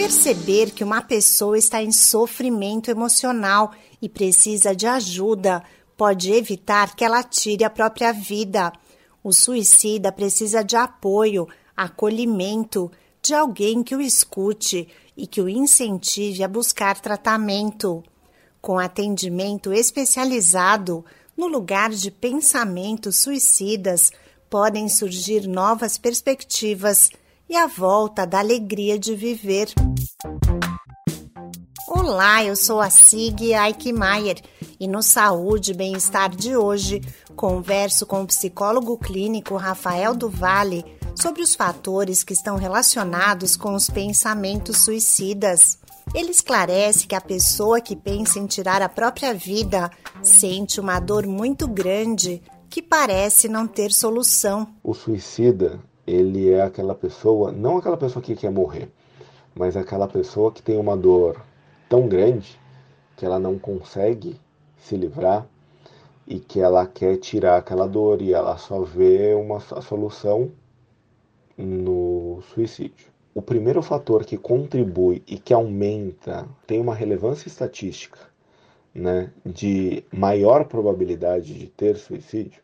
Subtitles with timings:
[0.00, 5.62] Perceber que uma pessoa está em sofrimento emocional e precisa de ajuda
[5.94, 8.72] pode evitar que ela tire a própria vida.
[9.22, 12.90] O suicida precisa de apoio, acolhimento,
[13.20, 18.02] de alguém que o escute e que o incentive a buscar tratamento.
[18.58, 21.04] Com atendimento especializado,
[21.36, 24.10] no lugar de pensamentos suicidas,
[24.48, 27.10] podem surgir novas perspectivas
[27.50, 29.74] e a volta da alegria de viver.
[31.88, 34.40] Olá, eu sou a Sig Eichmeier
[34.78, 37.00] e no Saúde e Bem-Estar de hoje
[37.34, 40.84] converso com o psicólogo clínico Rafael Duvalle
[41.20, 45.76] sobre os fatores que estão relacionados com os pensamentos suicidas.
[46.14, 49.90] Ele esclarece que a pessoa que pensa em tirar a própria vida
[50.22, 54.68] sente uma dor muito grande que parece não ter solução.
[54.84, 58.90] O suicida, ele é aquela pessoa, não aquela pessoa que quer morrer,
[59.54, 61.40] mas aquela pessoa que tem uma dor
[61.88, 62.58] tão grande
[63.16, 64.40] que ela não consegue
[64.76, 65.46] se livrar
[66.26, 70.50] e que ela quer tirar aquela dor e ela só vê uma solução
[71.56, 73.08] no suicídio.
[73.34, 78.18] O primeiro fator que contribui e que aumenta, tem uma relevância estatística,
[78.92, 82.60] né, de maior probabilidade de ter suicídio,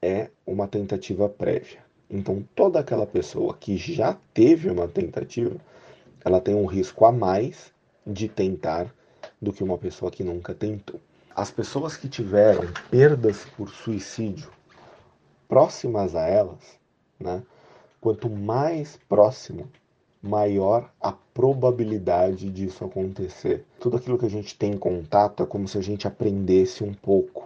[0.00, 1.87] é uma tentativa prévia.
[2.10, 5.56] Então, toda aquela pessoa que já teve uma tentativa,
[6.24, 7.72] ela tem um risco a mais
[8.06, 8.92] de tentar
[9.40, 11.00] do que uma pessoa que nunca tentou.
[11.34, 14.50] As pessoas que tiveram perdas por suicídio
[15.48, 16.78] próximas a elas,
[17.18, 17.42] né,
[18.00, 19.68] quanto mais próximo,
[20.22, 23.64] maior a probabilidade disso acontecer.
[23.78, 26.92] Tudo aquilo que a gente tem em contato é como se a gente aprendesse um
[26.92, 27.37] pouco,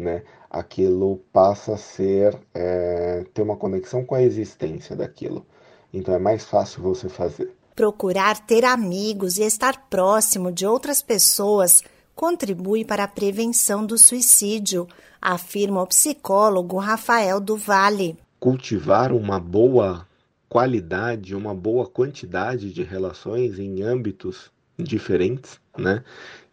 [0.00, 0.22] né?
[0.50, 5.46] Aquilo passa a ser é, ter uma conexão com a existência daquilo.
[5.92, 7.52] Então é mais fácil você fazer.
[7.76, 11.82] Procurar ter amigos e estar próximo de outras pessoas
[12.14, 14.86] contribui para a prevenção do suicídio,
[15.22, 18.18] afirma o psicólogo Rafael Duvalle.
[18.38, 20.06] Cultivar uma boa
[20.48, 26.04] qualidade, uma boa quantidade de relações em âmbitos diferentes, né?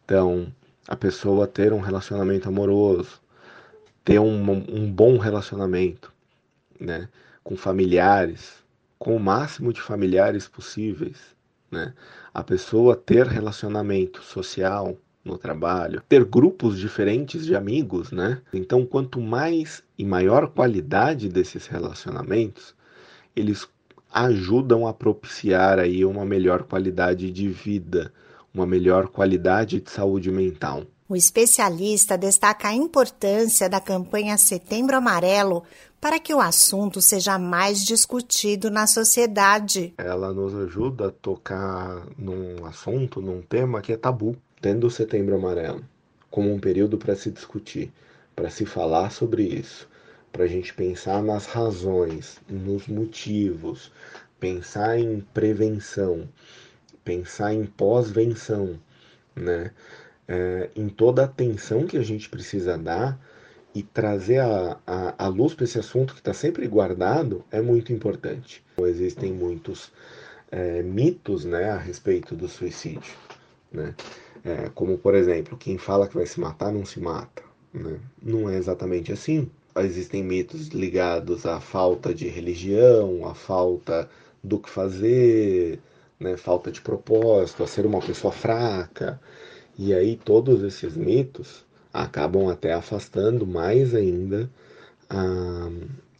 [0.06, 0.48] Então,
[0.88, 3.20] a pessoa ter um relacionamento amoroso,
[4.08, 6.14] ter um, um bom relacionamento,
[6.80, 7.10] né?
[7.44, 8.64] Com familiares,
[8.98, 11.18] com o máximo de familiares possíveis,
[11.70, 11.94] né?
[12.34, 18.42] A pessoa ter relacionamento social no trabalho, ter grupos diferentes de amigos, né?
[18.54, 22.74] Então, quanto mais e maior qualidade desses relacionamentos,
[23.36, 23.68] eles
[24.10, 28.14] ajudam a propiciar aí uma melhor qualidade de vida,
[28.54, 30.86] uma melhor qualidade de saúde mental.
[31.10, 35.64] O especialista destaca a importância da campanha Setembro Amarelo
[36.02, 39.94] para que o assunto seja mais discutido na sociedade.
[39.98, 45.36] Ela nos ajuda a tocar num assunto, num tema que é tabu, tendo o Setembro
[45.36, 45.84] Amarelo
[46.30, 47.92] como um período para se discutir,
[48.36, 49.88] para se falar sobre isso,
[50.32, 53.92] para a gente pensar nas razões, nos motivos,
[54.40, 56.28] pensar em prevenção,
[57.04, 58.78] pensar em pós-venção,
[59.36, 59.72] né?
[60.28, 63.18] É, em toda a atenção que a gente precisa dar
[63.74, 67.94] e trazer a, a, a luz para esse assunto que está sempre guardado é muito
[67.94, 68.64] importante.
[68.80, 69.92] Existem muitos
[70.52, 73.14] é, mitos né, a respeito do suicídio.
[73.72, 73.94] Né?
[74.44, 77.44] É, como, por exemplo, quem fala que vai se matar não se mata.
[77.74, 78.00] Né?
[78.22, 79.50] Não é exatamente assim.
[79.76, 84.10] Existem mitos ligados à falta de religião, à falta
[84.44, 85.80] do que fazer,
[86.20, 86.36] né?
[86.36, 89.20] falta de propósito, a ser uma pessoa fraca.
[89.78, 94.50] E aí todos esses mitos acabam até afastando mais ainda
[95.10, 95.70] a,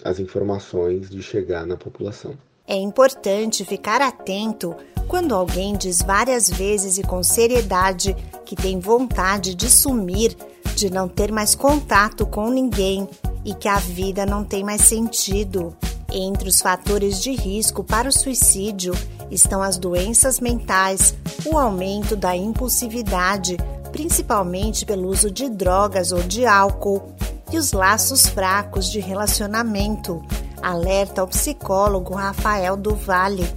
[0.04, 2.36] as informações de chegar na população.
[2.68, 4.76] É importante ficar atento
[5.08, 8.14] quando alguém diz várias vezes e com seriedade
[8.46, 10.36] que tem vontade de sumir,
[10.76, 13.08] de não ter mais contato com ninguém
[13.46, 15.76] e que a vida não tem mais sentido.
[16.12, 18.94] Entre os fatores de risco para o suicídio
[19.30, 21.16] estão as doenças mentais,
[21.46, 23.58] o aumento da impulsividade,
[23.92, 27.14] principalmente pelo uso de drogas ou de álcool,
[27.52, 30.22] e os laços fracos de relacionamento,
[30.62, 33.48] alerta o psicólogo Rafael Duvalle.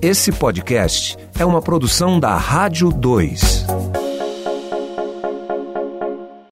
[0.00, 4.03] Esse podcast é uma produção da Rádio 2.